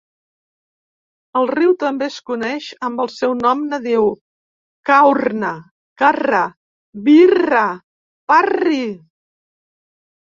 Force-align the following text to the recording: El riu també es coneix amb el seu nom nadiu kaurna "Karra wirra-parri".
El 1.41 1.49
riu 1.51 1.73
també 1.83 2.07
es 2.11 2.15
coneix 2.29 2.69
amb 2.89 3.03
el 3.03 3.11
seu 3.15 3.35
nom 3.43 3.61
nadiu 3.73 4.07
kaurna 4.91 5.51
"Karra 6.03 6.41
wirra-parri". 7.11 8.83